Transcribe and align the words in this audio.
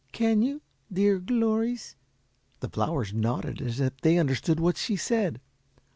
Can 0.13 0.41
you, 0.41 0.63
dear 0.91 1.19
glories?" 1.19 1.95
The 2.59 2.69
flowers 2.71 3.13
nodded, 3.13 3.61
as 3.61 3.79
if 3.79 4.01
they 4.01 4.17
understood 4.17 4.59
what 4.59 4.75
she 4.75 4.95
said. 4.95 5.39